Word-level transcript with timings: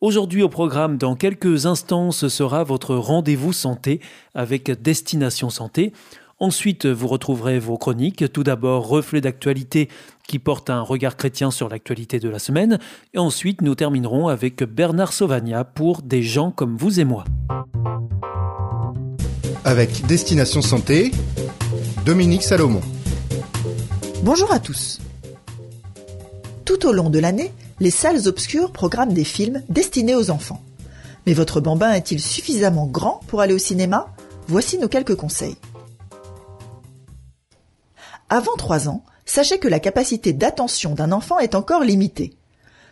Aujourd'hui 0.00 0.44
au 0.44 0.48
programme, 0.48 0.96
dans 0.96 1.16
quelques 1.16 1.66
instants, 1.66 2.12
ce 2.12 2.28
sera 2.28 2.62
votre 2.62 2.94
rendez-vous 2.94 3.52
santé 3.52 4.00
avec 4.32 4.70
Destination 4.80 5.50
Santé. 5.50 5.92
Ensuite, 6.38 6.86
vous 6.86 7.08
retrouverez 7.08 7.58
vos 7.58 7.76
chroniques. 7.78 8.32
Tout 8.32 8.44
d'abord, 8.44 8.86
reflet 8.86 9.20
d'actualité 9.20 9.88
qui 10.28 10.38
porte 10.38 10.70
un 10.70 10.82
regard 10.82 11.16
chrétien 11.16 11.50
sur 11.50 11.68
l'actualité 11.68 12.20
de 12.20 12.28
la 12.28 12.38
semaine. 12.38 12.78
Et 13.12 13.18
ensuite, 13.18 13.60
nous 13.60 13.74
terminerons 13.74 14.28
avec 14.28 14.62
Bernard 14.62 15.12
Sauvagna 15.12 15.64
pour 15.64 16.02
Des 16.02 16.22
gens 16.22 16.52
comme 16.52 16.76
vous 16.76 17.00
et 17.00 17.04
moi. 17.04 17.24
Avec 19.64 20.06
Destination 20.06 20.62
Santé, 20.62 21.10
Dominique 22.06 22.44
Salomon. 22.44 22.82
Bonjour 24.22 24.52
à 24.52 24.60
tous. 24.60 25.00
Tout 26.64 26.86
au 26.86 26.92
long 26.92 27.10
de 27.10 27.18
l'année, 27.18 27.50
les 27.80 27.90
salles 27.90 28.26
obscures 28.26 28.72
programment 28.72 29.12
des 29.12 29.24
films 29.24 29.62
destinés 29.68 30.14
aux 30.14 30.30
enfants. 30.30 30.62
Mais 31.26 31.34
votre 31.34 31.60
bambin 31.60 31.92
est-il 31.92 32.20
suffisamment 32.20 32.86
grand 32.86 33.20
pour 33.26 33.40
aller 33.40 33.54
au 33.54 33.58
cinéma? 33.58 34.12
Voici 34.46 34.78
nos 34.78 34.88
quelques 34.88 35.14
conseils. 35.14 35.56
Avant 38.30 38.56
3 38.56 38.88
ans, 38.88 39.04
sachez 39.26 39.58
que 39.58 39.68
la 39.68 39.80
capacité 39.80 40.32
d'attention 40.32 40.94
d'un 40.94 41.12
enfant 41.12 41.38
est 41.38 41.54
encore 41.54 41.82
limitée. 41.82 42.36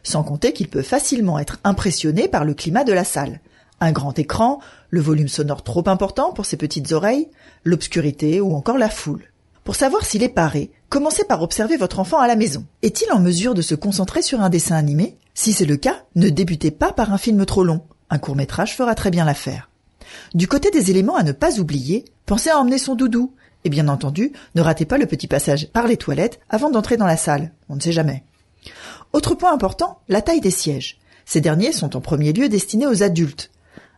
Sans 0.03 0.23
compter 0.23 0.53
qu'il 0.53 0.69
peut 0.69 0.83
facilement 0.83 1.39
être 1.39 1.59
impressionné 1.64 2.29
par 2.29 2.45
le 2.45 2.55
climat 2.55 2.84
de 2.84 2.92
la 2.92 3.05
salle. 3.05 3.41
Un 3.81 3.92
grand 3.92 4.19
écran, 4.19 4.61
le 4.89 5.01
volume 5.01 5.29
sonore 5.29 5.62
trop 5.62 5.87
important 5.89 6.33
pour 6.33 6.47
ses 6.47 6.57
petites 6.57 6.92
oreilles, 6.92 7.29
l'obscurité 7.64 8.41
ou 8.41 8.55
encore 8.55 8.79
la 8.79 8.89
foule. 8.89 9.25
Pour 9.67 9.75
savoir 9.75 10.05
s'il 10.05 10.22
est 10.22 10.28
paré, 10.28 10.70
commencez 10.89 11.25
par 11.25 11.42
observer 11.42 11.77
votre 11.77 11.98
enfant 11.98 12.20
à 12.20 12.28
la 12.28 12.36
maison. 12.36 12.64
Est-il 12.83 13.11
en 13.11 13.19
mesure 13.19 13.53
de 13.53 13.62
se 13.62 13.75
concentrer 13.75 14.23
sur 14.23 14.41
un 14.41 14.48
dessin 14.48 14.77
animé? 14.77 15.17
Si 15.34 15.53
c'est 15.53 15.64
le 15.64 15.77
cas, 15.77 16.05
ne 16.14 16.28
débutez 16.28 16.70
pas 16.70 16.92
par 16.92 17.12
un 17.12 17.19
film 17.19 17.45
trop 17.45 17.64
long. 17.64 17.81
Un 18.08 18.19
court 18.19 18.36
métrage 18.36 18.77
fera 18.77 18.95
très 18.95 19.11
bien 19.11 19.25
l'affaire. 19.25 19.69
Du 20.34 20.47
côté 20.47 20.70
des 20.70 20.92
éléments 20.92 21.17
à 21.17 21.25
ne 21.25 21.33
pas 21.33 21.58
oublier, 21.58 22.05
pensez 22.27 22.48
à 22.48 22.61
emmener 22.61 22.78
son 22.78 22.95
doudou. 22.95 23.34
Et 23.64 23.69
bien 23.69 23.89
entendu, 23.89 24.31
ne 24.55 24.62
ratez 24.62 24.84
pas 24.84 24.98
le 24.98 25.06
petit 25.06 25.27
passage 25.27 25.69
par 25.73 25.89
les 25.89 25.97
toilettes 25.97 26.39
avant 26.48 26.70
d'entrer 26.70 26.97
dans 26.97 27.05
la 27.05 27.17
salle. 27.17 27.51
On 27.69 27.75
ne 27.75 27.80
sait 27.80 27.91
jamais. 27.91 28.23
Autre 29.12 29.34
point 29.34 29.53
important, 29.53 29.98
la 30.08 30.23
taille 30.23 30.41
des 30.41 30.53
sièges. 30.53 31.01
Ces 31.25 31.41
derniers 31.41 31.73
sont 31.73 31.97
en 31.97 32.01
premier 32.01 32.33
lieu 32.33 32.48
destinés 32.48 32.86
aux 32.86 33.03
adultes. 33.03 33.51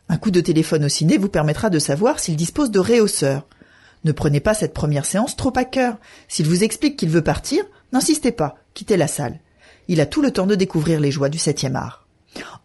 Un 0.08 0.16
coup 0.16 0.30
de 0.30 0.40
téléphone 0.40 0.86
au 0.86 0.88
ciné 0.88 1.18
vous 1.18 1.28
permettra 1.28 1.68
de 1.68 1.78
savoir 1.78 2.20
s'il 2.20 2.36
dispose 2.36 2.70
de 2.70 2.80
réhausseurs. 2.80 3.46
Ne 4.08 4.12
prenez 4.12 4.40
pas 4.40 4.54
cette 4.54 4.72
première 4.72 5.04
séance 5.04 5.36
trop 5.36 5.52
à 5.54 5.66
cœur. 5.66 5.98
S'il 6.28 6.48
vous 6.48 6.64
explique 6.64 6.96
qu'il 6.96 7.10
veut 7.10 7.22
partir, 7.22 7.62
n'insistez 7.92 8.32
pas, 8.32 8.56
quittez 8.72 8.96
la 8.96 9.06
salle. 9.06 9.38
Il 9.86 10.00
a 10.00 10.06
tout 10.06 10.22
le 10.22 10.30
temps 10.30 10.46
de 10.46 10.54
découvrir 10.54 10.98
les 10.98 11.10
joies 11.10 11.28
du 11.28 11.36
septième 11.36 11.76
art. 11.76 12.06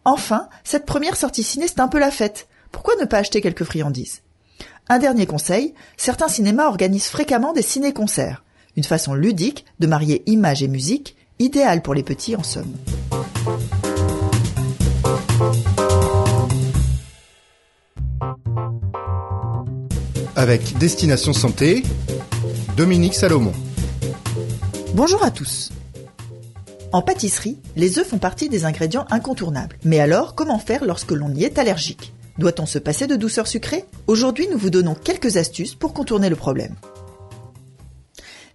Enfin, 0.06 0.48
cette 0.64 0.86
première 0.86 1.16
sortie 1.16 1.42
ciné, 1.42 1.68
c'est 1.68 1.80
un 1.80 1.88
peu 1.88 1.98
la 1.98 2.10
fête. 2.10 2.48
Pourquoi 2.72 2.94
ne 2.98 3.04
pas 3.04 3.18
acheter 3.18 3.42
quelques 3.42 3.64
friandises? 3.64 4.22
Un 4.88 4.98
dernier 4.98 5.26
conseil, 5.26 5.74
certains 5.98 6.28
cinémas 6.28 6.66
organisent 6.66 7.08
fréquemment 7.08 7.52
des 7.52 7.60
ciné-concerts. 7.60 8.42
Une 8.78 8.84
façon 8.84 9.12
ludique 9.12 9.66
de 9.80 9.86
marier 9.86 10.22
image 10.24 10.62
et 10.62 10.68
musique, 10.68 11.14
idéale 11.40 11.82
pour 11.82 11.92
les 11.92 12.02
petits 12.02 12.36
en 12.36 12.42
somme. 12.42 12.72
Avec 20.36 20.76
Destination 20.78 21.32
Santé, 21.32 21.84
Dominique 22.76 23.14
Salomon. 23.14 23.52
Bonjour 24.92 25.22
à 25.22 25.30
tous. 25.30 25.70
En 26.90 27.02
pâtisserie, 27.02 27.58
les 27.76 28.00
œufs 28.00 28.06
font 28.08 28.18
partie 28.18 28.48
des 28.48 28.64
ingrédients 28.64 29.06
incontournables. 29.10 29.78
Mais 29.84 30.00
alors, 30.00 30.34
comment 30.34 30.58
faire 30.58 30.84
lorsque 30.84 31.12
l'on 31.12 31.32
y 31.32 31.44
est 31.44 31.56
allergique? 31.58 32.12
Doit-on 32.38 32.66
se 32.66 32.80
passer 32.80 33.06
de 33.06 33.14
douceur 33.14 33.46
sucrée? 33.46 33.84
Aujourd'hui, 34.08 34.48
nous 34.50 34.58
vous 34.58 34.70
donnons 34.70 34.96
quelques 34.96 35.36
astuces 35.36 35.76
pour 35.76 35.92
contourner 35.92 36.28
le 36.28 36.36
problème. 36.36 36.74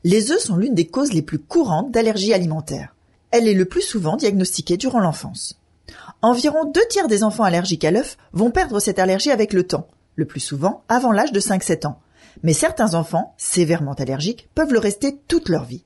Les 0.04 0.32
œufs 0.32 0.44
sont 0.44 0.58
l'une 0.58 0.76
des 0.76 0.88
causes 0.88 1.14
les 1.14 1.22
plus 1.22 1.40
courantes 1.40 1.92
d'allergie 1.92 2.34
alimentaire. 2.34 2.94
Elle 3.32 3.48
est 3.48 3.54
le 3.54 3.66
plus 3.66 3.84
souvent 3.84 4.18
diagnostiquée 4.18 4.76
durant 4.76 5.00
l'enfance. 5.00 5.58
Environ 6.22 6.66
deux 6.66 6.86
tiers 6.90 7.08
des 7.08 7.24
enfants 7.24 7.46
allergiques 7.46 7.86
à 7.86 7.92
l'œuf 7.92 8.18
vont 8.34 8.52
perdre 8.52 8.82
cette 8.82 9.00
allergie 9.00 9.32
avec 9.32 9.54
le 9.54 9.64
temps, 9.64 9.88
le 10.20 10.26
plus 10.26 10.40
souvent 10.40 10.84
avant 10.88 11.12
l'âge 11.12 11.32
de 11.32 11.40
5-7 11.40 11.88
ans. 11.88 12.00
Mais 12.44 12.54
certains 12.54 12.94
enfants, 12.94 13.34
sévèrement 13.38 13.94
allergiques, 13.94 14.50
peuvent 14.54 14.74
le 14.74 14.80
rester 14.80 15.18
toute 15.28 15.50
leur 15.50 15.66
vie. 15.66 15.84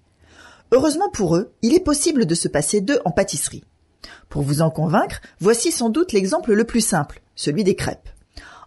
Heureusement 0.72 1.10
pour 1.10 1.38
eux, 1.38 1.54
il 1.62 1.74
est 1.74 1.84
possible 1.84 2.26
de 2.26 2.36
se 2.36 2.48
passer 2.48 2.82
d'eux 2.82 3.00
en 3.06 3.12
pâtisserie. 3.12 3.64
Pour 4.28 4.42
vous 4.42 4.62
en 4.62 4.70
convaincre, 4.70 5.22
voici 5.40 5.72
sans 5.72 5.90
doute 5.90 6.12
l'exemple 6.12 6.54
le 6.54 6.64
plus 6.66 6.82
simple, 6.82 7.22
celui 7.36 7.64
des 7.64 7.76
crêpes. 7.76 8.10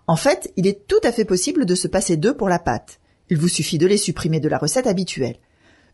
En 0.07 0.17
fait, 0.17 0.53
il 0.57 0.67
est 0.67 0.87
tout 0.87 1.01
à 1.03 1.13
fait 1.13 1.25
possible 1.25 1.67
de 1.67 1.75
se 1.75 1.89
passer 1.89 2.17
d'eux 2.17 2.35
pour 2.35 2.49
la 2.49 2.61
pâte. 2.61 3.01
Il 3.29 3.39
vous 3.39 3.49
suffit 3.49 3.79
de 3.79 3.89
les 3.89 3.97
supprimer 3.97 4.39
de 4.39 4.49
la 4.49 4.59
recette 4.59 4.87
habituelle. 4.87 5.37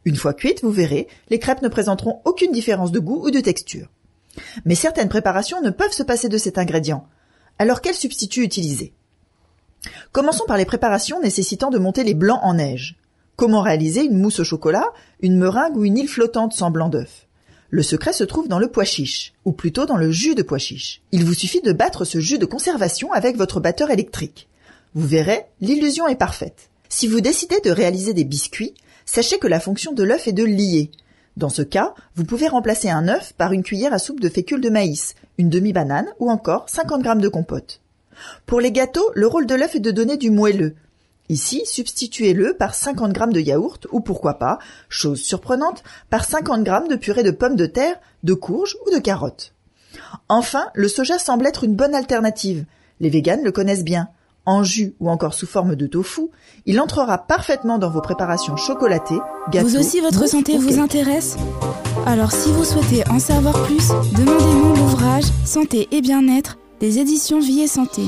Une 0.05 0.17
fois 0.17 0.35
cuites, 0.35 0.63
vous 0.63 0.71
verrez, 0.71 1.09
les 1.31 1.39
crêpes 1.39 1.63
ne 1.63 1.69
présenteront 1.69 2.21
aucune 2.25 2.53
différence 2.53 2.93
de 2.93 2.99
goût 2.99 3.27
ou 3.27 3.31
de 3.31 3.41
texture. 3.41 3.89
Mais 4.65 4.75
certaines 4.75 5.09
préparations 5.09 5.63
ne 5.63 5.71
peuvent 5.71 5.93
se 5.93 6.03
passer 6.03 6.29
de 6.29 6.39
cet 6.39 6.59
ingrédient. 6.59 7.07
Alors 7.59 7.81
quel 7.81 7.95
substitut 7.95 8.43
utiliser? 8.43 8.93
Commençons 10.13 10.45
par 10.47 10.57
les 10.57 10.65
préparations 10.65 11.21
nécessitant 11.21 11.71
de 11.71 11.79
monter 11.79 12.05
les 12.05 12.15
blancs 12.15 12.41
en 12.43 12.55
neige. 12.55 12.97
Comment 13.37 13.63
réaliser 13.63 14.05
une 14.05 14.19
mousse 14.19 14.41
au 14.41 14.45
chocolat, 14.45 14.87
une 15.21 15.39
meringue 15.39 15.77
ou 15.77 15.85
une 15.85 15.99
île 15.99 16.09
flottante 16.09 16.53
sans 16.53 16.71
blanc 16.71 16.89
d'œuf? 16.89 17.27
Le 17.71 17.83
secret 17.83 18.13
se 18.13 18.25
trouve 18.25 18.49
dans 18.49 18.59
le 18.59 18.69
pois 18.69 18.85
chiche, 18.85 19.33
ou 19.47 19.53
plutôt 19.53 19.87
dans 19.87 19.97
le 19.97 20.11
jus 20.11 20.35
de 20.35 20.43
pois 20.43 20.59
chiche. 20.59 21.01
Il 21.11 21.25
vous 21.25 21.33
suffit 21.33 21.63
de 21.63 21.73
battre 21.73 22.05
ce 22.05 22.21
jus 22.21 22.39
de 22.39 22.45
conservation 22.45 23.13
avec 23.13 23.37
votre 23.37 23.61
batteur 23.61 23.91
électrique. 23.91 24.49
Vous 24.95 25.07
verrez, 25.07 25.47
l'illusion 25.63 26.07
est 26.07 26.17
parfaite. 26.17 26.69
Si 26.91 27.09
vous 27.09 27.23
décidez 27.23 27.61
de 27.65 27.71
réaliser 27.71 28.13
des 28.13 28.25
biscuits, 28.25 28.75
sachez 29.07 29.39
que 29.39 29.47
la 29.47 29.59
fonction 29.59 29.93
de 29.93 30.03
l'œuf 30.03 30.29
est 30.29 30.33
de 30.33 30.45
lier. 30.45 30.91
Dans 31.39 31.49
ce 31.49 31.63
cas, 31.63 31.95
vous 32.15 32.25
pouvez 32.25 32.47
remplacer 32.47 32.91
un 32.91 33.09
œuf 33.09 33.33
par 33.33 33.53
une 33.53 33.63
cuillère 33.63 33.95
à 33.95 33.99
soupe 33.99 34.21
de 34.21 34.29
fécule 34.29 34.61
de 34.61 34.69
maïs, 34.69 35.15
une 35.39 35.49
demi-banane 35.49 36.13
ou 36.19 36.31
encore 36.31 36.69
50 36.69 37.03
g 37.03 37.15
de 37.17 37.29
compote. 37.29 37.82
Pour 38.47 38.61
les 38.61 38.73
gâteaux, 38.73 39.11
le 39.15 39.27
rôle 39.27 39.47
de 39.47 39.55
l'œuf 39.55 39.75
est 39.75 39.81
de 39.81 39.91
donner 39.91 40.17
du 40.17 40.31
moelleux. 40.31 40.75
Ici, 41.29 41.63
substituez-le 41.65 42.55
par 42.55 42.75
50 42.75 43.17
g 43.17 43.27
de 43.29 43.41
yaourt 43.41 43.87
ou 43.91 44.01
pourquoi 44.01 44.35
pas, 44.35 44.59
chose 44.89 45.21
surprenante, 45.21 45.83
par 46.11 46.25
50 46.25 46.67
g 46.67 46.73
de 46.91 46.97
purée 46.97 47.23
de 47.23 47.31
pommes 47.31 47.57
de 47.57 47.67
terre, 47.67 47.97
de 48.23 48.35
courges 48.35 48.77
ou 48.87 48.95
de 48.95 48.99
carottes. 48.99 49.55
Enfin, 50.29 50.67
le 50.75 50.89
soja 50.89 51.19
semble 51.19 51.47
être 51.47 51.65
une 51.65 51.75
bonne 51.75 51.95
alternative. 51.95 52.65
Les 53.01 53.11
véganes 53.11 53.45
le 53.45 53.53
connaissent 53.53 53.85
bien. 53.85 54.09
En 54.45 54.65
jus 54.65 54.95
ou 54.99 55.09
encore 55.09 55.35
sous 55.35 55.47
forme 55.47 55.77
de 55.77 55.87
tofu, 55.87 56.23
il 56.67 56.81
entrera 56.81 57.19
parfaitement 57.19 57.79
dans 57.79 57.91
vos 57.91 58.01
préparations 58.01 58.57
chocolatées, 58.57 59.21
gâteaux. 59.51 59.69
Vous 59.69 59.77
aussi, 59.77 60.01
votre 60.01 60.29
santé 60.29 60.59
vous 60.59 60.81
intéresse? 60.81 61.37
Alors, 62.07 62.33
si 62.33 62.51
vous 62.51 62.65
souhaitez 62.65 63.09
en 63.09 63.21
savoir 63.21 63.63
plus, 63.65 63.89
demandez-nous 64.17 64.75
l'ouvrage 64.75 65.25
Santé 65.45 65.87
et 65.93 66.01
bien-être 66.01 66.59
des 66.83 66.99
éditions 66.99 67.39
Vie 67.39 67.61
et 67.61 67.69
Santé. 67.69 68.03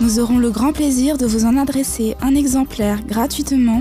Nous 0.00 0.18
aurons 0.18 0.38
le 0.38 0.50
grand 0.50 0.72
plaisir 0.72 1.16
de 1.16 1.24
vous 1.24 1.44
en 1.44 1.56
adresser 1.56 2.16
un 2.20 2.34
exemplaire 2.34 3.06
gratuitement 3.06 3.80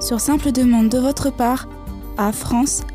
sur 0.00 0.20
simple 0.20 0.50
demande 0.50 0.88
de 0.88 0.96
votre 0.96 1.30
part 1.30 1.68
à 2.16 2.32
france.awr.org. 2.32 2.94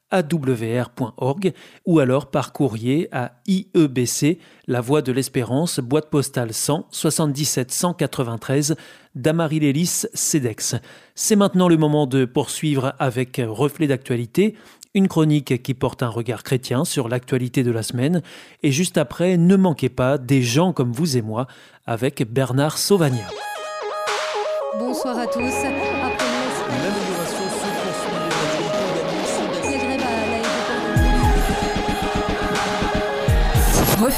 awr.org 0.11 1.53
ou 1.85 1.99
alors 1.99 2.29
par 2.29 2.53
courrier 2.53 3.07
à 3.11 3.33
IEBC, 3.47 4.39
La 4.67 4.81
Voie 4.81 5.01
de 5.01 5.11
l'Espérance, 5.11 5.79
boîte 5.79 6.09
postale 6.09 6.53
100 6.53 6.87
77 6.91 7.71
193 7.71 8.75
d'Amarie-Lélis 9.15 10.05
CEDEX. 10.13 10.75
C'est 11.15 11.35
maintenant 11.35 11.67
le 11.67 11.77
moment 11.77 12.07
de 12.07 12.25
poursuivre 12.25 12.93
avec 12.99 13.41
Reflet 13.43 13.87
d'actualité 13.87 14.55
une 14.93 15.07
chronique 15.07 15.63
qui 15.63 15.73
porte 15.73 16.03
un 16.03 16.09
regard 16.09 16.43
chrétien 16.43 16.85
sur 16.85 17.07
l'actualité 17.07 17.63
de 17.63 17.71
la 17.71 17.83
semaine, 17.83 18.21
et 18.61 18.71
juste 18.71 18.97
après, 18.97 19.37
ne 19.37 19.55
manquez 19.55 19.89
pas 19.89 20.17
des 20.17 20.41
gens 20.41 20.73
comme 20.73 20.91
vous 20.91 21.17
et 21.17 21.21
moi 21.21 21.47
avec 21.85 22.29
Bernard 22.29 22.77
Sauvagna. 22.77 23.27
Bonsoir 24.77 25.17
à 25.17 25.27
tous. 25.27 26.20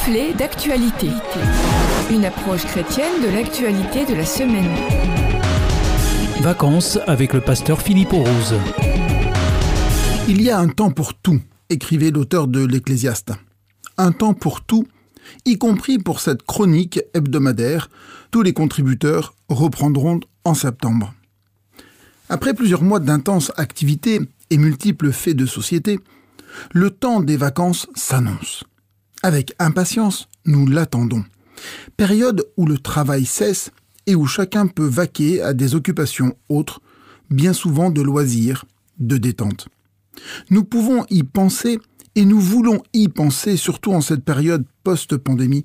Reflet 0.05 0.33
d'actualité. 0.33 1.07
Une 2.11 2.25
approche 2.25 2.65
chrétienne 2.65 3.21
de 3.23 3.29
l'actualité 3.29 4.05
de 4.05 4.13
la 4.13 4.25
semaine. 4.25 4.69
Vacances 6.41 6.99
avec 7.07 7.31
le 7.31 7.39
pasteur 7.39 7.81
Philippe 7.81 8.11
Rose. 8.11 8.55
Il 10.27 10.41
y 10.41 10.49
a 10.49 10.59
un 10.59 10.67
temps 10.67 10.91
pour 10.91 11.13
tout, 11.13 11.39
écrivait 11.69 12.11
l'auteur 12.11 12.47
de 12.47 12.65
l'Ecclésiaste. 12.65 13.31
Un 13.97 14.11
temps 14.11 14.33
pour 14.33 14.59
tout, 14.65 14.85
y 15.45 15.57
compris 15.57 15.99
pour 15.99 16.19
cette 16.19 16.43
chronique 16.43 16.99
hebdomadaire. 17.13 17.89
Tous 18.29 18.41
les 18.41 18.51
contributeurs 18.51 19.33
reprendront 19.47 20.19
en 20.43 20.53
septembre. 20.53 21.13
Après 22.27 22.53
plusieurs 22.53 22.83
mois 22.83 22.99
d'intenses 22.99 23.53
activités 23.55 24.19
et 24.49 24.57
multiples 24.57 25.13
faits 25.13 25.37
de 25.37 25.45
société, 25.45 25.97
le 26.73 26.89
temps 26.89 27.21
des 27.21 27.37
vacances 27.37 27.87
s'annonce. 27.95 28.65
Avec 29.23 29.53
impatience, 29.57 30.27
nous 30.45 30.67
l'attendons. 30.67 31.23
Période 31.95 32.45
où 32.57 32.65
le 32.65 32.77
travail 32.77 33.23
cesse 33.25 33.71
et 34.05 34.15
où 34.15 34.25
chacun 34.25 34.67
peut 34.67 34.85
vaquer 34.85 35.41
à 35.41 35.53
des 35.53 35.75
occupations 35.75 36.35
autres, 36.49 36.81
bien 37.29 37.53
souvent 37.53 37.89
de 37.89 38.01
loisirs, 38.01 38.65
de 38.99 39.15
détente. 39.15 39.69
Nous 40.49 40.65
pouvons 40.65 41.05
y 41.09 41.23
penser 41.23 41.79
et 42.15 42.25
nous 42.25 42.41
voulons 42.41 42.83
y 42.93 43.07
penser 43.07 43.55
surtout 43.55 43.93
en 43.93 44.01
cette 44.01 44.25
période 44.25 44.65
post-pandémie, 44.83 45.63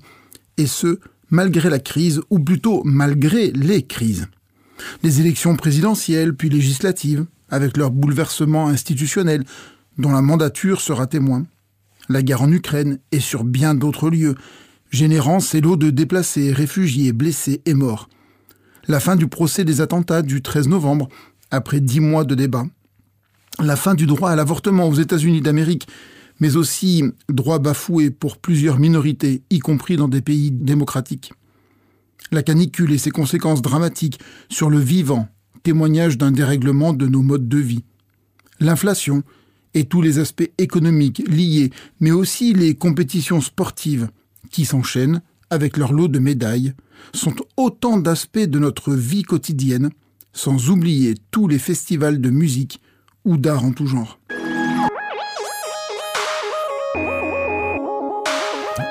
et 0.57 0.65
ce, 0.65 0.99
malgré 1.29 1.69
la 1.69 1.79
crise, 1.79 2.21
ou 2.29 2.39
plutôt 2.39 2.81
malgré 2.85 3.51
les 3.51 3.83
crises. 3.83 4.27
Les 5.03 5.19
élections 5.19 5.57
présidentielles 5.57 6.33
puis 6.33 6.49
législatives, 6.49 7.25
avec 7.49 7.75
leur 7.75 7.91
bouleversement 7.91 8.69
institutionnel, 8.69 9.43
dont 9.97 10.11
la 10.11 10.21
mandature 10.21 10.79
sera 10.79 11.07
témoin. 11.07 11.45
La 12.09 12.21
guerre 12.21 12.41
en 12.41 12.51
Ukraine 12.51 12.99
et 13.11 13.19
sur 13.19 13.43
bien 13.43 13.75
d'autres 13.75 14.09
lieux, 14.09 14.35
générant 14.91 15.39
ces 15.39 15.61
lots 15.61 15.77
de 15.77 15.89
déplacés, 15.89 16.51
réfugiés, 16.51 17.13
blessés 17.13 17.61
et 17.65 17.73
morts. 17.73 18.09
La 18.87 18.99
fin 18.99 19.15
du 19.15 19.27
procès 19.27 19.63
des 19.63 19.81
attentats 19.81 20.23
du 20.23 20.41
13 20.41 20.67
novembre, 20.67 21.07
après 21.51 21.79
dix 21.79 21.99
mois 21.99 22.23
de 22.23 22.35
débats 22.35 22.65
la 23.63 23.75
fin 23.75 23.93
du 23.93 24.05
droit 24.05 24.31
à 24.31 24.35
l'avortement 24.35 24.87
aux 24.87 24.93
États-Unis 24.93 25.41
d'Amérique, 25.41 25.87
mais 26.39 26.55
aussi 26.55 27.03
droit 27.27 27.59
bafoué 27.59 28.09
pour 28.09 28.37
plusieurs 28.37 28.79
minorités, 28.79 29.43
y 29.49 29.59
compris 29.59 29.97
dans 29.97 30.07
des 30.07 30.21
pays 30.21 30.51
démocratiques. 30.51 31.33
La 32.31 32.43
canicule 32.43 32.93
et 32.93 32.97
ses 32.97 33.11
conséquences 33.11 33.61
dramatiques 33.61 34.19
sur 34.49 34.69
le 34.69 34.79
vivant, 34.79 35.27
témoignage 35.63 36.17
d'un 36.17 36.31
dérèglement 36.31 36.93
de 36.93 37.07
nos 37.07 37.21
modes 37.21 37.49
de 37.49 37.57
vie. 37.57 37.83
L'inflation 38.59 39.23
et 39.73 39.85
tous 39.85 40.01
les 40.01 40.19
aspects 40.19 40.51
économiques 40.57 41.23
liés, 41.27 41.71
mais 41.99 42.11
aussi 42.11 42.53
les 42.53 42.75
compétitions 42.75 43.41
sportives 43.41 44.09
qui 44.51 44.65
s'enchaînent 44.65 45.21
avec 45.49 45.77
leur 45.77 45.93
lot 45.93 46.07
de 46.07 46.19
médailles, 46.19 46.73
sont 47.13 47.35
autant 47.57 47.97
d'aspects 47.97 48.39
de 48.39 48.59
notre 48.59 48.93
vie 48.93 49.23
quotidienne, 49.23 49.89
sans 50.33 50.69
oublier 50.69 51.15
tous 51.31 51.47
les 51.47 51.59
festivals 51.59 52.21
de 52.21 52.29
musique 52.29 52.81
ou 53.25 53.37
d'art 53.37 53.65
en 53.65 53.71
tout 53.71 53.87
genre. 53.87 54.19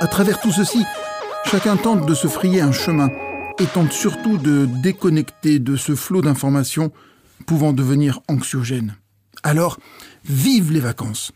À 0.01 0.07
travers 0.07 0.41
tout 0.41 0.53
ceci, 0.53 0.85
chacun 1.45 1.77
tente 1.77 2.07
de 2.07 2.15
se 2.15 2.29
frayer 2.29 2.61
un 2.61 2.73
chemin 2.73 3.09
et 3.59 3.67
tente 3.67 3.93
surtout 3.93 4.39
de 4.39 4.69
déconnecter 4.83 5.59
de 5.59 5.77
ce 5.77 5.95
flot 5.95 6.23
d'informations 6.23 6.93
pouvant 7.47 7.73
devenir 7.73 8.21
anxiogène. 8.29 8.97
Alors, 9.43 9.79
vive 10.25 10.73
les 10.73 10.81
vacances. 10.81 11.33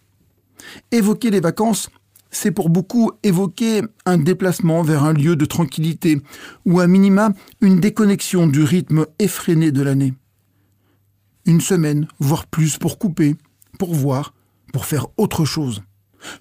Évoquer 0.91 1.31
les 1.31 1.41
vacances, 1.41 1.91
c'est 2.31 2.51
pour 2.51 2.71
beaucoup 2.71 3.13
évoquer 3.23 3.83
un 4.07 4.19
déplacement 4.19 4.83
vers 4.83 5.05
un 5.05 5.13
lieu 5.13 5.37
de 5.37 5.45
tranquillité 5.45 6.21
ou 6.65 6.81
à 6.81 6.87
minima 6.87 7.31
une 7.61 7.81
déconnexion 7.81 8.47
du 8.47 8.63
rythme 8.63 9.07
effréné 9.19 9.71
de 9.71 9.83
l'année 9.83 10.15
une 11.47 11.61
semaine, 11.61 12.07
voire 12.19 12.47
plus 12.47 12.79
pour 12.79 12.99
couper, 12.99 13.37
pour 13.79 13.95
voir, 13.95 14.35
pour 14.73 14.87
faire 14.87 15.07
autre 15.17 15.45
chose. 15.45 15.83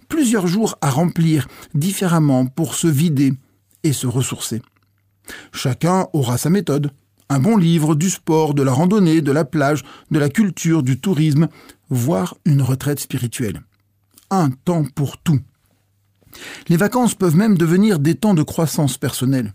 Plusieurs 0.09 0.47
jours 0.47 0.77
à 0.81 0.89
remplir 0.89 1.47
différemment 1.73 2.45
pour 2.45 2.75
se 2.75 2.87
vider 2.87 3.33
et 3.83 3.93
se 3.93 4.07
ressourcer. 4.07 4.61
Chacun 5.51 6.07
aura 6.13 6.37
sa 6.37 6.49
méthode. 6.49 6.91
Un 7.31 7.39
bon 7.39 7.55
livre, 7.55 7.95
du 7.95 8.09
sport, 8.09 8.53
de 8.53 8.61
la 8.61 8.73
randonnée, 8.73 9.21
de 9.21 9.31
la 9.31 9.45
plage, 9.45 9.83
de 10.11 10.19
la 10.19 10.27
culture, 10.27 10.83
du 10.83 10.99
tourisme, 10.99 11.47
voire 11.89 12.35
une 12.43 12.61
retraite 12.61 12.99
spirituelle. 12.99 13.61
Un 14.29 14.49
temps 14.49 14.83
pour 14.83 15.17
tout. 15.17 15.39
Les 16.67 16.75
vacances 16.75 17.15
peuvent 17.15 17.37
même 17.37 17.57
devenir 17.57 17.99
des 17.99 18.15
temps 18.15 18.33
de 18.33 18.43
croissance 18.43 18.97
personnelle. 18.97 19.53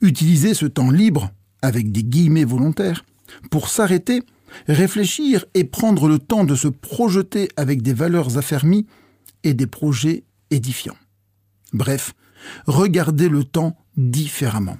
Utiliser 0.00 0.54
ce 0.54 0.64
temps 0.64 0.90
libre, 0.90 1.30
avec 1.60 1.92
des 1.92 2.04
guillemets 2.04 2.46
volontaires, 2.46 3.04
pour 3.50 3.68
s'arrêter 3.68 4.22
réfléchir 4.66 5.44
et 5.52 5.64
prendre 5.64 6.08
le 6.08 6.18
temps 6.18 6.44
de 6.44 6.54
se 6.54 6.68
projeter 6.68 7.50
avec 7.58 7.82
des 7.82 7.92
valeurs 7.92 8.38
affermies 8.38 8.86
et 9.42 9.52
des 9.52 9.66
projets 9.66 10.24
édifiants. 10.50 10.96
Bref, 11.74 12.14
regarder 12.66 13.28
le 13.28 13.44
temps 13.44 13.76
différemment. 13.98 14.78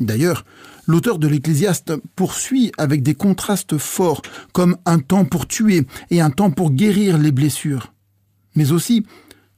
D'ailleurs, 0.00 0.44
l'auteur 0.90 1.18
de 1.18 1.28
l'Ecclésiaste 1.28 1.92
poursuit 2.16 2.72
avec 2.76 3.02
des 3.02 3.14
contrastes 3.14 3.78
forts, 3.78 4.22
comme 4.52 4.76
un 4.84 4.98
temps 4.98 5.24
pour 5.24 5.46
tuer 5.46 5.86
et 6.10 6.20
un 6.20 6.30
temps 6.30 6.50
pour 6.50 6.72
guérir 6.72 7.16
les 7.16 7.32
blessures, 7.32 7.92
mais 8.54 8.72
aussi 8.72 9.06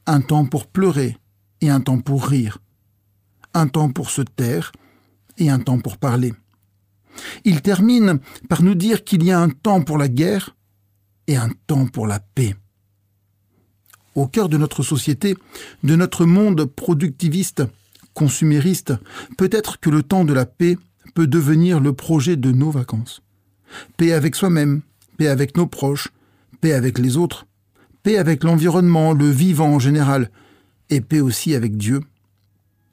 un 0.06 0.20
temps 0.20 0.44
pour 0.44 0.66
pleurer 0.66 1.16
et 1.60 1.70
un 1.70 1.80
temps 1.80 1.98
pour 1.98 2.26
rire, 2.26 2.58
un 3.54 3.66
temps 3.66 3.90
pour 3.90 4.10
se 4.10 4.22
taire 4.22 4.72
et 5.38 5.48
un 5.48 5.58
temps 5.58 5.78
pour 5.78 5.96
parler. 5.96 6.34
Il 7.44 7.62
termine 7.62 8.20
par 8.48 8.62
nous 8.62 8.74
dire 8.74 9.04
qu'il 9.04 9.24
y 9.24 9.32
a 9.32 9.40
un 9.40 9.48
temps 9.48 9.82
pour 9.82 9.98
la 9.98 10.08
guerre 10.08 10.56
et 11.26 11.36
un 11.36 11.50
temps 11.66 11.86
pour 11.86 12.06
la 12.06 12.20
paix. 12.20 12.54
Au 14.14 14.26
cœur 14.26 14.48
de 14.50 14.58
notre 14.58 14.82
société, 14.82 15.36
de 15.82 15.96
notre 15.96 16.26
monde 16.26 16.66
productiviste, 16.66 17.62
consumériste, 18.12 18.92
peut-être 19.38 19.80
que 19.80 19.88
le 19.88 20.02
temps 20.02 20.26
de 20.26 20.34
la 20.34 20.44
paix 20.44 20.76
peut 21.14 21.26
devenir 21.26 21.80
le 21.80 21.92
projet 21.92 22.36
de 22.36 22.52
nos 22.52 22.70
vacances. 22.70 23.22
Paix 23.96 24.12
avec 24.12 24.34
soi-même, 24.34 24.82
paix 25.16 25.28
avec 25.28 25.56
nos 25.56 25.66
proches, 25.66 26.08
paix 26.60 26.72
avec 26.72 26.98
les 26.98 27.16
autres, 27.16 27.46
paix 28.02 28.18
avec 28.18 28.44
l'environnement, 28.44 29.12
le 29.12 29.28
vivant 29.28 29.74
en 29.74 29.78
général, 29.78 30.30
et 30.90 31.00
paix 31.00 31.20
aussi 31.20 31.54
avec 31.54 31.76
Dieu. 31.76 32.00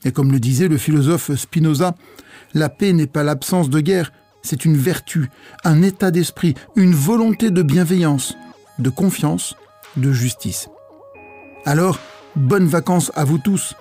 Et 0.06 0.12
comme 0.12 0.32
le 0.32 0.40
disait 0.40 0.68
le 0.68 0.78
philosophe 0.78 1.36
Spinoza, 1.36 1.96
la 2.54 2.70
paix 2.70 2.94
n'est 2.94 3.08
pas 3.08 3.24
l'absence 3.24 3.70
de 3.70 3.80
guerre, 3.80 4.12
c'est 4.42 4.66
une 4.66 4.78
vertu, 4.78 5.30
un 5.66 5.82
état 5.82 6.12
d'esprit, 6.12 6.56
une 6.76 6.96
volonté 6.96 7.52
de 7.52 7.62
bienveillance, 7.62 8.36
de 8.80 8.90
confiance, 8.90 9.56
de 9.98 10.12
justice. 10.14 10.70
Alors, 11.66 12.00
bonnes 12.36 12.68
vacances 12.68 13.12
à 13.16 13.26
vous 13.26 13.38
tous, 13.38 13.76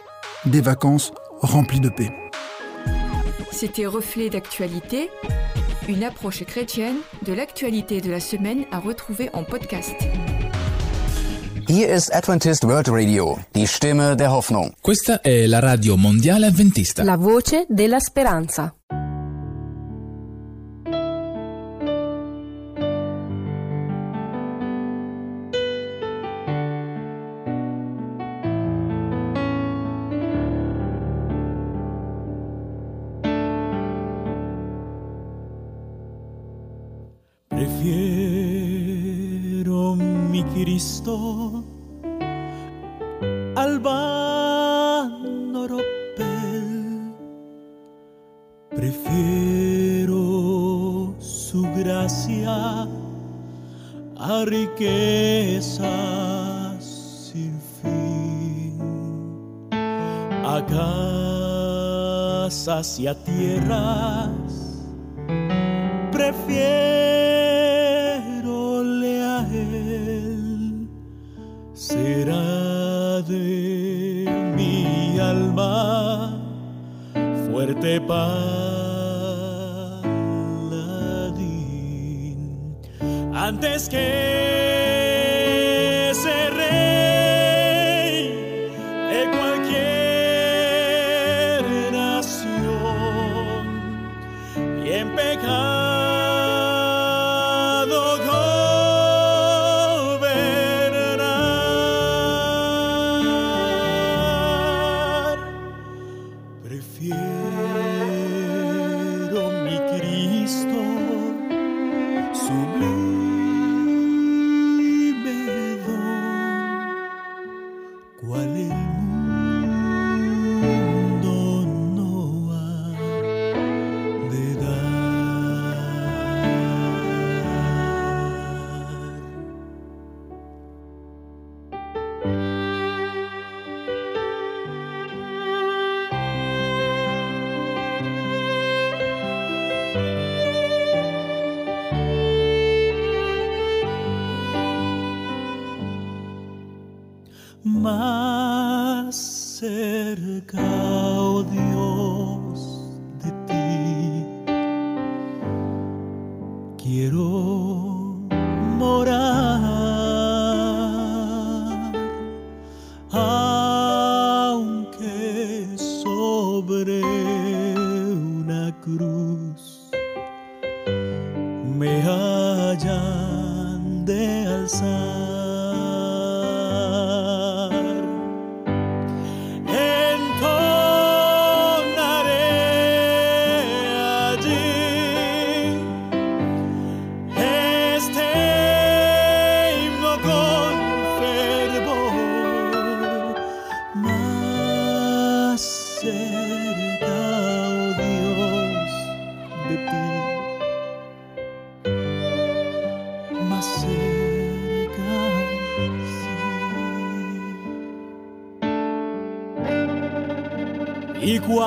des 0.47 0.61
vacances 0.61 1.13
remplies 1.41 1.81
de 1.81 1.91
paix. 1.91 2.11
C'était 3.59 3.87
Reflet 3.87 4.31
d'actualité, 4.31 5.11
une 5.89 6.05
approche 6.05 6.45
chrétienne 6.45 6.99
de 7.27 7.33
l'actualité 7.33 8.01
de 8.01 8.09
la 8.09 8.21
semaine 8.21 8.67
à 8.71 8.79
retrouver 8.79 9.31
en 9.33 9.43
podcast. 9.43 9.97
Hier 11.69 11.93
ist 11.93 12.15
Adventist 12.15 12.63
World 12.63 12.87
Radio, 12.89 13.37
die 13.57 13.67
Stimme 13.67 14.15
der 14.15 14.33
Hoffnung. 14.33 14.75
Questa 14.81 15.21
è 15.23 15.47
la 15.47 15.59
radio 15.59 15.97
mondiale 15.97 16.47
adventista. 16.47 17.03
La 17.03 17.17
voce 17.17 17.67
della 17.69 17.99
speranza. 17.99 18.73
Cristo 40.99 41.63
Albano 43.55 44.09
Ropel 45.69 47.15
prefiero 48.75 50.15
su 51.21 51.63
gracia 51.77 52.89
a 54.17 54.45
riquezas 54.45 55.85
sin 57.31 57.61
fin. 57.81 58.81
A 60.45 60.67
casas 62.49 62.99
y 62.99 63.07
a 63.07 63.15
tierra 63.15 64.29
antes 83.49 83.89
que 83.89 84.48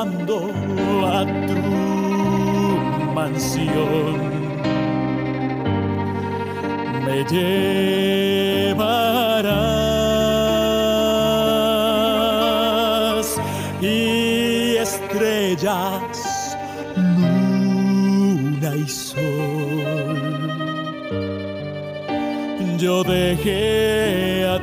llevando 0.02 0.50
a 1.06 1.26
tu 1.48 1.62
mansión. 3.14 4.18
Me 7.06 7.24
llevarás 7.26 7.62
y 13.82 14.76
estrellas, 14.78 16.58
luna 16.96 18.76
y 18.76 18.88
sol. 18.88 20.22
Yo 22.78 23.04
dejé 23.04 24.46
a 24.48 24.61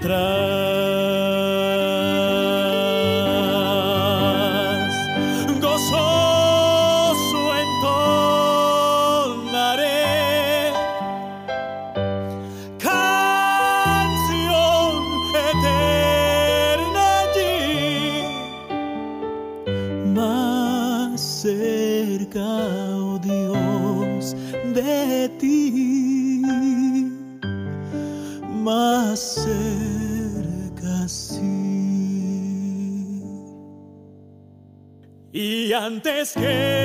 antes 35.99 36.33
que 36.33 36.78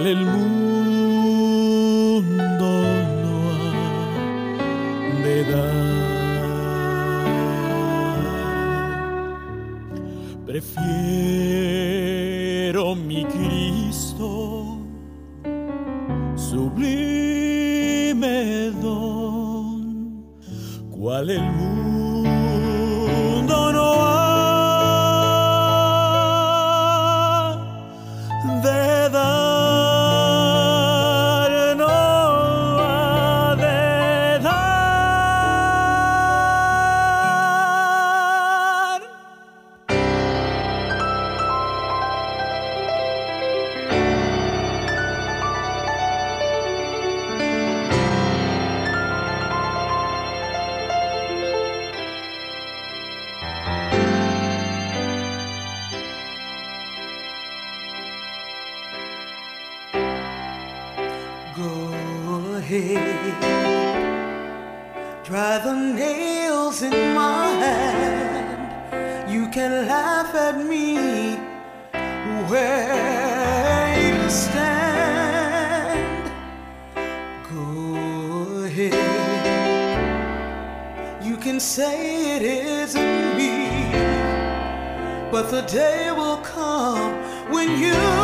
aleluya. 0.00 0.59
The 85.50 85.62
day 85.62 86.12
will 86.12 86.36
come 86.36 87.12
when 87.50 87.76
you 87.76 88.19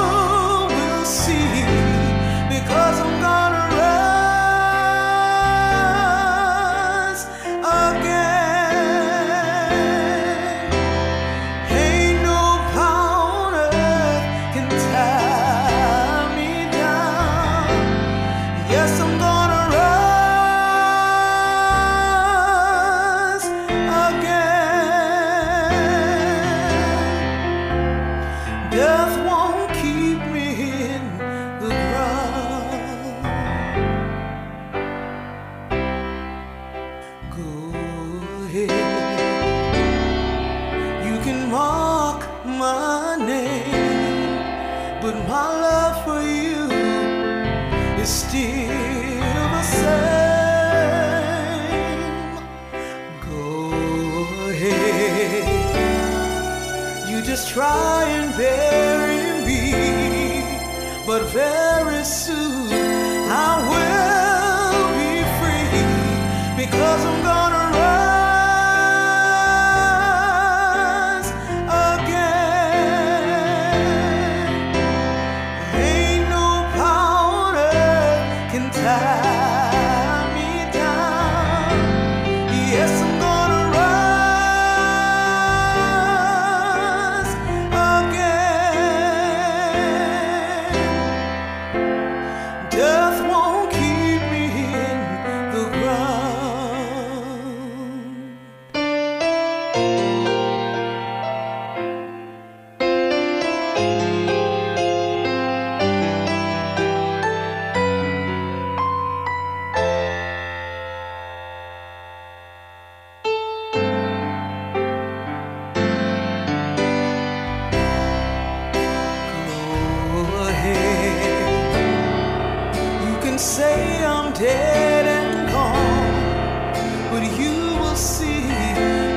say 123.38 124.02
I'm 124.02 124.32
dead 124.32 125.04
and 125.06 125.48
gone, 125.50 126.72
but 127.10 127.22
you 127.38 127.76
will 127.80 127.96
see 127.96 128.46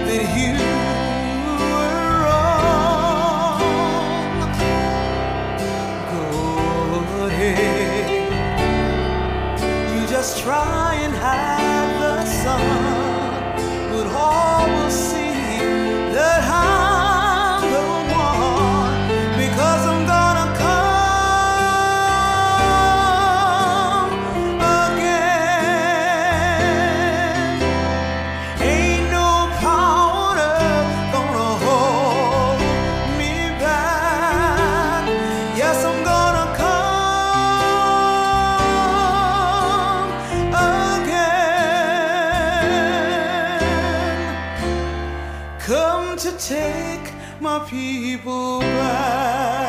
that 0.07 0.23
you 0.37 0.53
were 1.71 2.23
wrong. 2.25 3.61
Go 6.11 7.25
ahead. 7.27 8.07
You 9.95 10.01
just 10.07 10.39
try 10.43 10.88
people 47.79 48.59
back. 48.59 49.68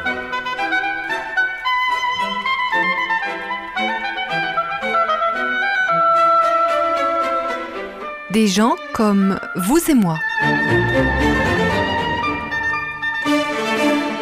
Des 8.33 8.47
gens 8.47 8.77
comme 8.93 9.37
vous 9.57 9.79
et 9.89 9.93
moi. 9.93 10.17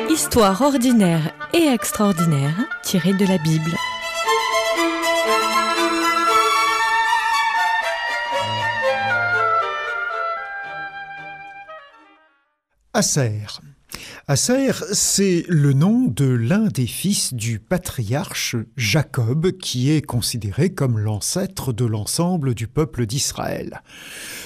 Histoire 0.09 0.59
ordinaire 0.61 1.31
et 1.53 1.67
extraordinaire 1.67 2.55
tirée 2.81 3.13
de 3.13 3.25
la 3.27 3.37
Bible. 3.37 3.75
Acer. 12.93 13.59
Acer, 14.31 14.73
c'est 14.91 15.43
le 15.49 15.73
nom 15.73 16.05
de 16.05 16.25
l'un 16.25 16.67
des 16.67 16.85
fils 16.85 17.33
du 17.33 17.57
patriarche 17.57 18.55
Jacob, 18.77 19.53
qui 19.53 19.89
est 19.89 20.03
considéré 20.03 20.69
comme 20.69 20.99
l'ancêtre 20.99 21.73
de 21.73 21.83
l'ensemble 21.83 22.53
du 22.53 22.67
peuple 22.67 23.07
d'Israël. 23.07 23.81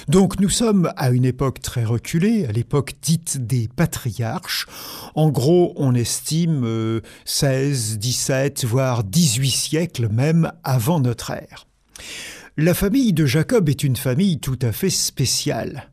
Donc 0.08 0.40
nous 0.40 0.48
sommes 0.48 0.90
à 0.96 1.10
une 1.10 1.26
époque 1.26 1.60
très 1.60 1.84
reculée, 1.84 2.46
à 2.46 2.52
l'époque 2.52 2.94
dite 3.02 3.46
des 3.46 3.68
patriarches. 3.68 4.64
En 5.14 5.28
gros, 5.28 5.74
on 5.76 5.94
estime 5.94 6.64
euh, 6.64 7.02
16, 7.26 7.98
17, 7.98 8.64
voire 8.64 9.04
18 9.04 9.50
siècles 9.50 10.08
même 10.08 10.50
avant 10.62 10.98
notre 10.98 11.30
ère. 11.30 11.66
La 12.56 12.72
famille 12.72 13.12
de 13.12 13.26
Jacob 13.26 13.68
est 13.68 13.84
une 13.84 13.96
famille 13.96 14.40
tout 14.40 14.58
à 14.62 14.72
fait 14.72 14.88
spéciale. 14.88 15.90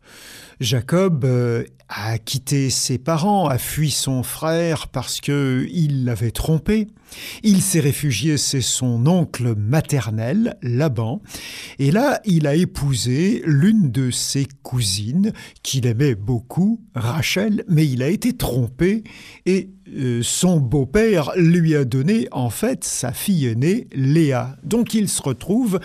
Jacob 0.62 1.26
euh, 1.26 1.66
a 1.94 2.18
quitté 2.18 2.70
ses 2.70 2.98
parents, 2.98 3.48
a 3.48 3.58
fui 3.58 3.92
son 3.92 4.24
frère 4.24 4.88
parce 4.88 5.20
que 5.20 5.68
il 5.72 6.06
l'avait 6.06 6.32
trompé. 6.32 6.88
Il 7.44 7.62
s'est 7.62 7.82
réfugié 7.82 8.38
chez 8.38 8.62
son 8.62 9.06
oncle 9.06 9.54
maternel, 9.58 10.56
Laban, 10.62 11.22
et 11.78 11.92
là 11.92 12.22
il 12.24 12.48
a 12.48 12.56
épousé 12.56 13.42
l'une 13.46 13.92
de 13.92 14.12
ses 14.12 14.48
cousines 14.64 15.34
qu'il 15.62 15.86
aimait 15.86 16.16
beaucoup, 16.16 16.80
Rachel, 16.96 17.66
mais 17.68 17.86
il 17.86 18.02
a 18.02 18.08
été 18.08 18.32
trompé 18.32 19.04
et 19.46 19.72
euh, 19.94 20.22
son 20.24 20.62
beau-père 20.62 21.32
lui 21.36 21.76
a 21.76 21.84
donné 21.84 22.30
en 22.32 22.50
fait 22.50 22.86
sa 22.86 23.12
fille 23.12 23.48
aînée, 23.48 23.88
Léa. 23.94 24.56
Donc 24.64 24.94
il 24.94 25.10
se 25.10 25.22
retrouve 25.22 25.82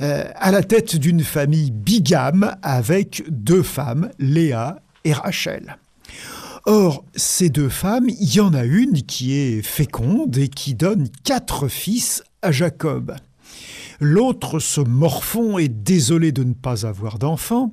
euh, 0.00 0.24
à 0.34 0.50
la 0.50 0.64
tête 0.64 0.96
d'une 0.96 1.22
famille 1.22 1.70
bigame 1.70 2.56
avec 2.62 3.22
deux 3.30 3.62
femmes, 3.62 4.10
Léa 4.18 4.83
Rachel. 5.12 5.78
Or, 6.66 7.04
ces 7.14 7.50
deux 7.50 7.68
femmes, 7.68 8.08
il 8.08 8.34
y 8.34 8.40
en 8.40 8.54
a 8.54 8.64
une 8.64 9.02
qui 9.02 9.34
est 9.34 9.60
féconde 9.60 10.36
et 10.38 10.48
qui 10.48 10.74
donne 10.74 11.08
quatre 11.24 11.68
fils 11.68 12.22
à 12.40 12.52
Jacob. 12.52 13.14
L'autre 14.00 14.58
se 14.58 14.80
morfond 14.80 15.58
et 15.58 15.68
désolé 15.68 16.32
de 16.32 16.44
ne 16.44 16.54
pas 16.54 16.86
avoir 16.86 17.18
d'enfant. 17.18 17.72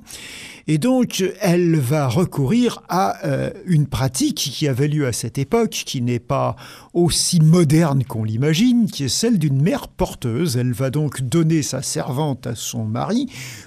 Et 0.68 0.78
donc, 0.78 1.24
elle 1.40 1.76
va 1.76 2.08
recourir 2.08 2.82
à 2.88 3.26
euh, 3.26 3.50
une 3.66 3.86
pratique 3.86 4.36
qui 4.36 4.68
avait 4.68 4.86
lieu 4.86 5.06
à 5.06 5.12
cette 5.12 5.38
époque, 5.38 5.70
qui 5.70 6.00
n'est 6.00 6.20
pas 6.20 6.56
aussi 6.94 7.40
moderne 7.40 8.04
qu'on 8.04 8.22
l'imagine, 8.22 8.88
qui 8.90 9.04
est 9.04 9.08
celle 9.08 9.38
d'une 9.38 9.60
mère 9.60 9.88
porteuse. 9.88 10.56
Elle 10.56 10.72
va 10.72 10.90
donc 10.90 11.22
donner 11.22 11.62
sa 11.62 11.82
servante 11.82 12.46
à 12.46 12.54
son 12.54 12.84
mari 12.84 13.26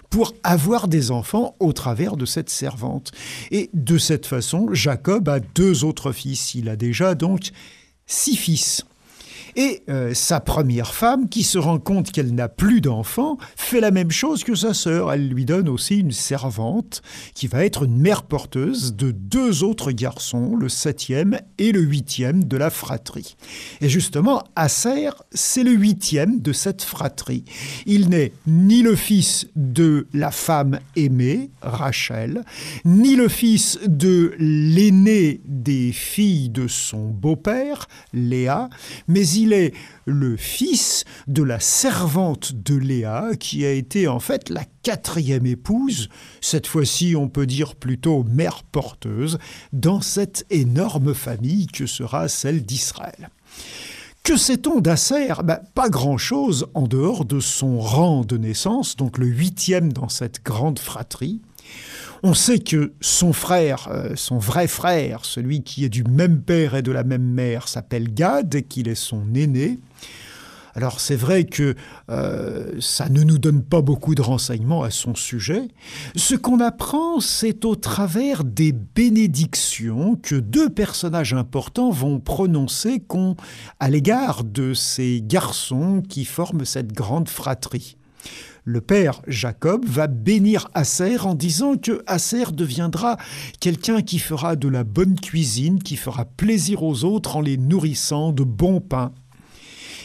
pour 0.10 0.34
avoir 0.44 0.88
des 0.88 1.12
enfants 1.12 1.56
au 1.60 1.74
travers 1.74 2.16
de 2.16 2.26
cette 2.26 2.50
servante. 2.50 3.12
Et 3.52 3.70
de 3.74 3.98
cette 3.98 4.26
façon, 4.26 4.70
Jacob 4.74 5.28
a 5.28 5.40
deux 5.40 5.84
autres 5.84 6.14
fils. 6.14 6.56
Il 6.56 6.70
a 6.70 6.78
déjà 6.78 7.16
donc 7.16 7.52
six 8.06 8.38
fils. 8.38 8.86
Et 9.56 9.84
euh, 9.90 10.14
sa 10.14 10.40
première 10.40 10.94
femme, 10.94 11.30
qui 11.30 11.44
se 11.44 11.58
rend 11.58 11.80
compte 11.80 12.12
qu'elle 12.12 12.36
n'a 12.36 12.50
plus 12.50 12.82
d'enfant, 12.82 13.38
fait 13.56 13.80
la 13.80 13.92
même 13.92 14.12
chose 14.12 14.44
que 14.44 14.56
sa 14.56 14.74
sœur. 14.74 15.14
Elle 15.14 15.30
lui 15.30 15.46
donne 15.46 15.70
aussi 15.70 16.00
une 16.00 16.12
servante 16.12 17.02
qui 17.34 17.48
va 17.48 17.64
être 17.64 17.84
une 17.84 17.98
mère 17.98 18.24
porteuse 18.24 18.96
de 18.96 19.12
deux 19.12 19.64
autres 19.64 19.92
garçons, 19.92 20.56
le 20.56 20.68
septième 20.68 21.40
et 21.58 21.72
le 21.72 21.82
huitième 21.82 22.44
de 22.44 22.58
la 22.58 22.70
fratrie. 22.70 23.38
Et 23.82 23.90
justement, 23.90 24.44
Aser, 24.56 25.12
c'est 25.32 25.64
le 25.64 25.72
huitième 25.72 26.42
de 26.42 26.52
cette 26.52 26.82
fratrie. 26.82 27.46
Il 27.86 28.10
n'est 28.10 28.34
ni 28.48 28.82
le 28.82 28.96
fils 28.96 29.48
de 29.56 30.08
la 30.14 30.32
femme 30.32 30.80
aimée, 30.96 31.50
Rachel, 31.62 32.44
ni 32.84 33.16
le 33.16 33.30
fils 33.30 33.80
de 33.86 34.34
l'aîné 34.38 35.42
des 35.46 35.92
filles 35.92 36.50
de 36.50 36.68
son 36.68 37.08
beau-père, 37.08 37.88
Léa, 38.14 38.70
mais 39.08 39.28
il 39.28 39.45
il 39.46 39.54
est 39.54 39.74
le 40.06 40.38
fils 40.38 41.04
de 41.28 41.44
la 41.44 41.60
servante 41.60 42.54
de 42.54 42.76
Léa, 42.76 43.36
qui 43.40 43.64
a 43.64 43.72
été 43.72 44.08
en 44.08 44.20
fait 44.20 44.50
la 44.50 44.64
quatrième 44.82 45.46
épouse, 45.46 46.10
cette 46.42 46.66
fois-ci 46.66 47.16
on 47.16 47.30
peut 47.30 47.46
dire 47.46 47.76
plutôt 47.76 48.24
mère 48.24 48.64
porteuse, 48.64 49.38
dans 49.72 50.02
cette 50.02 50.48
énorme 50.50 51.14
famille 51.14 51.68
que 51.68 51.86
sera 51.86 52.28
celle 52.28 52.66
d'Israël. 52.66 53.30
Que 54.26 54.38
sait-on 54.38 54.82
d'Asser? 54.82 55.28
Ben, 55.44 55.60
Pas 55.76 55.88
grand-chose 55.88 56.66
en 56.74 56.88
dehors 56.88 57.26
de 57.26 57.40
son 57.40 57.80
rang 57.80 58.26
de 58.26 58.38
naissance, 58.38 58.96
donc 58.96 59.20
le 59.20 59.28
huitième 59.28 59.94
dans 59.94 60.10
cette 60.10 60.44
grande 60.44 60.80
fratrie. 60.80 61.42
On 62.24 62.34
sait 62.34 62.58
que 62.58 62.94
son 63.02 63.34
frère, 63.34 63.88
euh, 63.92 64.16
son 64.16 64.40
vrai 64.40 64.68
frère, 64.68 65.26
celui 65.26 65.62
qui 65.62 65.86
est 65.86 65.90
du 65.90 66.04
même 66.04 66.42
père 66.42 66.76
et 66.76 66.82
de 66.82 66.92
la 66.92 67.04
même 67.04 67.22
mère, 67.22 67.68
s'appelle 67.68 68.12
Gad, 68.16 68.56
et 68.56 68.64
qu'il 68.64 68.88
est 68.88 68.96
son 68.96 69.36
aîné. 69.36 69.78
Alors 70.76 71.00
c'est 71.00 71.16
vrai 71.16 71.46
que 71.46 71.74
euh, 72.10 72.74
ça 72.82 73.08
ne 73.08 73.24
nous 73.24 73.38
donne 73.38 73.64
pas 73.64 73.82
beaucoup 73.82 74.14
de 74.14 74.22
renseignements 74.22 74.84
à 74.84 74.92
son 74.92 75.16
sujet. 75.16 75.70
Ce 76.16 76.36
qu'on 76.36 76.60
apprend, 76.60 77.22
c'est 77.22 77.64
au 77.64 77.76
travers 77.76 78.44
des 78.44 78.74
bénédictions 78.74 80.16
que 80.22 80.36
deux 80.36 80.70
personnages 80.70 81.34
importants 81.34 81.92
vont 81.92 82.20
prononcer 82.20 83.02
à 83.80 83.90
l'égard 83.90 84.44
de 84.44 84.74
ces 84.74 85.22
garçons 85.24 86.04
qui 86.08 86.26
forment 86.26 86.66
cette 86.66 86.92
grande 86.92 87.30
fratrie 87.30 87.98
le 88.66 88.82
père 88.82 89.22
Jacob 89.28 89.86
va 89.86 90.08
bénir 90.08 90.68
Aser 90.74 91.20
en 91.20 91.36
disant 91.36 91.78
que 91.78 92.04
Aser 92.08 92.52
deviendra 92.52 93.18
quelqu'un 93.60 94.02
qui 94.02 94.18
fera 94.18 94.56
de 94.56 94.68
la 94.68 94.84
bonne 94.84 95.20
cuisine, 95.20 95.82
qui 95.82 95.96
fera 95.96 96.26
plaisir 96.26 96.84
aux 96.84 97.04
autres 97.04 97.38
en 97.38 97.42
les 97.42 97.58
nourrissant 97.58 98.34
de 98.34 98.44
bon 98.44 98.82
pain 98.82 99.14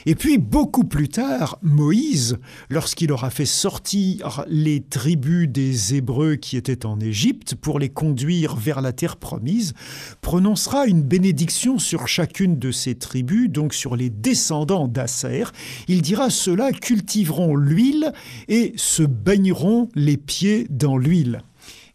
et 0.06 0.14
puis 0.14 0.38
beaucoup 0.38 0.84
plus 0.84 1.08
tard, 1.08 1.58
Moïse, 1.62 2.38
lorsqu'il 2.68 3.12
aura 3.12 3.30
fait 3.30 3.46
sortir 3.46 4.44
les 4.48 4.80
tribus 4.80 5.48
des 5.48 5.94
Hébreux 5.94 6.36
qui 6.36 6.56
étaient 6.56 6.86
en 6.86 7.00
Égypte 7.00 7.54
pour 7.54 7.78
les 7.78 7.88
conduire 7.88 8.56
vers 8.56 8.80
la 8.80 8.92
terre 8.92 9.16
promise, 9.16 9.74
prononcera 10.20 10.86
une 10.86 11.02
bénédiction 11.02 11.78
sur 11.78 12.08
chacune 12.08 12.58
de 12.58 12.70
ces 12.70 12.94
tribus, 12.94 13.50
donc 13.50 13.74
sur 13.74 13.96
les 13.96 14.10
descendants 14.10 14.88
d'Asser. 14.88 15.44
Il 15.88 16.02
dira 16.02 16.30
ceux-là 16.30 16.72
cultiveront 16.72 17.56
l'huile 17.56 18.12
et 18.48 18.72
se 18.76 19.02
baigneront 19.02 19.88
les 19.94 20.16
pieds 20.16 20.66
dans 20.70 20.96
l'huile. 20.96 21.42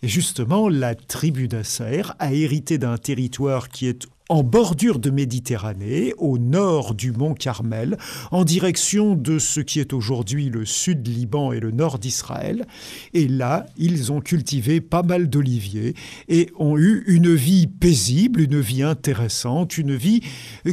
Et 0.04 0.08
justement, 0.08 0.70
la 0.70 0.96
tribu 0.96 1.48
d'Asser 1.48 2.04
a 2.20 2.34
hérité 2.34 2.78
d'un 2.78 2.98
territoire 2.98 3.70
qui 3.70 3.88
est 3.88 4.08
en 4.30 4.44
bordure 4.44 5.00
de 5.00 5.12
Méditerranée, 5.12 6.14
au 6.18 6.38
nord 6.38 6.96
du 6.96 7.12
mont 7.12 7.36
Carmel, 7.36 7.98
en 8.32 8.44
direction 8.44 9.16
de 9.16 9.38
ce 9.38 9.60
qui 9.60 9.80
est 9.80 9.94
aujourd'hui 9.94 10.50
le 10.50 10.66
sud 10.66 11.08
Liban 11.08 11.52
et 11.52 11.60
le 11.60 11.72
nord 11.72 12.00
d'Israël. 12.00 12.66
Et 13.14 13.28
là, 13.28 13.68
ils 13.78 14.12
ont 14.12 14.22
cultivé 14.22 14.82
pas 14.82 15.04
mal 15.04 15.30
d'oliviers 15.30 15.94
et 16.28 16.50
ont 16.58 16.78
eu 16.78 17.04
une 17.06 17.36
vie 17.36 17.68
paisible, 17.68 18.42
une 18.42 18.60
vie 18.60 18.84
intéressante, 18.84 19.78
une 19.78 19.96
vie 19.96 20.22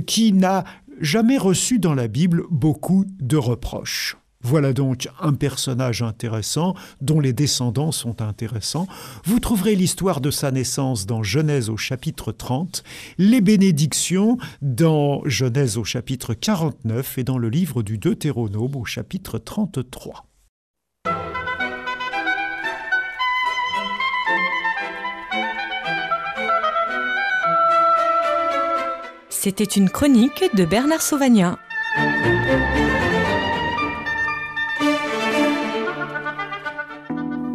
qui 0.07 0.33
n'a 0.33 0.65
jamais 1.01 1.39
reçu 1.39 1.79
dans 1.79 1.95
la 1.95 2.09
Bible 2.09 2.45
beaucoup 2.51 3.05
de 3.21 3.37
reproches. 3.37 4.17
Voilà 4.43 4.73
donc 4.73 5.09
un 5.21 5.35
personnage 5.35 6.03
intéressant, 6.03 6.75
dont 7.01 7.21
les 7.21 7.33
descendants 7.33 7.93
sont 7.93 8.21
intéressants. 8.23 8.87
Vous 9.25 9.39
trouverez 9.39 9.77
l'histoire 9.77 10.21
de 10.21 10.31
sa 10.31 10.51
naissance 10.51 11.07
dans 11.07 11.23
Genèse 11.23 11.71
au 11.71 11.77
chapitre 11.77 12.33
30, 12.33 12.83
les 13.19 13.41
bénédictions 13.41 14.39
dans 14.61 15.23
Genèse 15.27 15.79
au 15.79 15.85
chapitre 15.85 16.35
49 16.35 17.19
et 17.19 17.25
dans 17.25 17.39
le 17.39 17.49
livre 17.49 17.83
du 17.83 17.99
Deutéronome 17.99 18.77
au 18.77 18.85
chapitre 18.85 19.39
33. 19.39 20.27
C'était 29.29 29.65
une 29.65 29.91
chronique 29.91 30.45
de 30.55 30.65
Bernard 30.65 31.03
Sauvagnat. 31.03 31.59